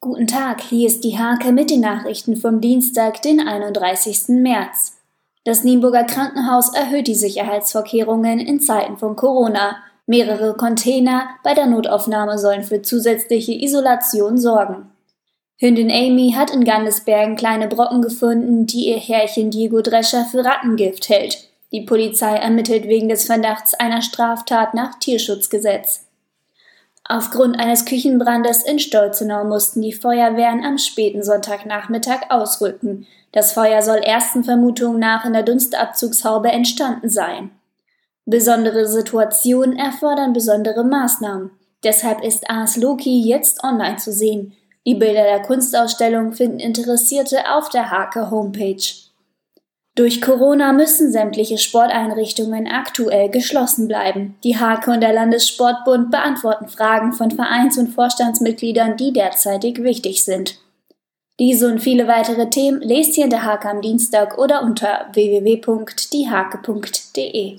Guten 0.00 0.28
Tag, 0.28 0.60
hier 0.60 0.86
ist 0.86 1.02
die 1.02 1.18
Hake 1.18 1.50
mit 1.50 1.70
den 1.70 1.80
Nachrichten 1.80 2.36
vom 2.36 2.60
Dienstag, 2.60 3.20
den 3.22 3.40
31. 3.40 4.28
März. 4.28 4.96
Das 5.42 5.64
Nienburger 5.64 6.04
Krankenhaus 6.04 6.72
erhöht 6.72 7.08
die 7.08 7.16
Sicherheitsvorkehrungen 7.16 8.38
in 8.38 8.60
Zeiten 8.60 8.96
von 8.96 9.16
Corona. 9.16 9.78
Mehrere 10.06 10.56
Container 10.56 11.30
bei 11.42 11.52
der 11.52 11.66
Notaufnahme 11.66 12.38
sollen 12.38 12.62
für 12.62 12.80
zusätzliche 12.80 13.54
Isolation 13.54 14.38
sorgen. 14.38 14.88
Hündin 15.56 15.90
Amy 15.90 16.32
hat 16.36 16.52
in 16.52 16.62
Gandesbergen 16.62 17.34
kleine 17.34 17.66
Brocken 17.66 18.00
gefunden, 18.00 18.66
die 18.66 18.90
ihr 18.90 18.98
Herrchen 18.98 19.50
Diego 19.50 19.80
Drescher 19.82 20.24
für 20.26 20.44
Rattengift 20.44 21.08
hält. 21.08 21.48
Die 21.72 21.80
Polizei 21.80 22.36
ermittelt 22.36 22.86
wegen 22.86 23.08
des 23.08 23.24
Verdachts 23.24 23.74
einer 23.74 24.02
Straftat 24.02 24.74
nach 24.74 24.96
Tierschutzgesetz. 25.00 26.07
Aufgrund 27.10 27.58
eines 27.58 27.86
Küchenbrandes 27.86 28.62
in 28.62 28.78
Stolzenau 28.78 29.44
mussten 29.44 29.80
die 29.80 29.94
Feuerwehren 29.94 30.62
am 30.62 30.76
späten 30.76 31.22
Sonntagnachmittag 31.22 32.30
ausrücken. 32.30 33.06
Das 33.32 33.52
Feuer 33.52 33.80
soll 33.80 33.96
ersten 33.96 34.44
Vermutungen 34.44 34.98
nach 34.98 35.24
in 35.24 35.32
der 35.32 35.42
Dunstabzugshaube 35.42 36.50
entstanden 36.50 37.08
sein. 37.08 37.50
Besondere 38.26 38.86
Situationen 38.86 39.78
erfordern 39.78 40.34
besondere 40.34 40.84
Maßnahmen. 40.84 41.50
Deshalb 41.82 42.22
ist 42.22 42.50
Ars 42.50 42.76
Loki 42.76 43.22
jetzt 43.26 43.64
online 43.64 43.96
zu 43.96 44.12
sehen. 44.12 44.52
Die 44.86 44.94
Bilder 44.94 45.22
der 45.22 45.40
Kunstausstellung 45.40 46.32
finden 46.32 46.58
Interessierte 46.58 47.50
auf 47.50 47.70
der 47.70 47.90
Hake 47.90 48.30
Homepage. 48.30 49.07
Durch 49.98 50.20
Corona 50.20 50.72
müssen 50.72 51.10
sämtliche 51.10 51.58
Sporteinrichtungen 51.58 52.68
aktuell 52.68 53.30
geschlossen 53.30 53.88
bleiben. 53.88 54.36
Die 54.44 54.56
Hake 54.56 54.92
und 54.92 55.00
der 55.00 55.12
Landessportbund 55.12 56.12
beantworten 56.12 56.68
Fragen 56.68 57.12
von 57.12 57.32
Vereins- 57.32 57.78
und 57.78 57.88
Vorstandsmitgliedern, 57.88 58.96
die 58.96 59.12
derzeitig 59.12 59.82
wichtig 59.82 60.22
sind. 60.22 60.60
Diese 61.40 61.66
und 61.66 61.80
viele 61.80 62.06
weitere 62.06 62.48
Themen 62.48 62.80
lest 62.80 63.18
ihr 63.18 63.24
in 63.24 63.30
der 63.30 63.42
Hake 63.42 63.68
am 63.68 63.82
Dienstag 63.82 64.38
oder 64.38 64.62
unter 64.62 65.08
www.diehake.de. 65.14 67.58